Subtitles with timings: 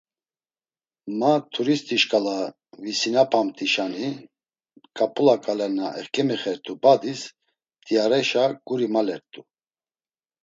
[1.19, 2.37] Ma turist̆i şǩala
[2.83, 4.07] visinapamt̆işani
[4.97, 7.21] ǩap̌ula ǩale na eǩemixert̆u badis
[7.77, 9.41] mt̆iareşa guri malert̆u.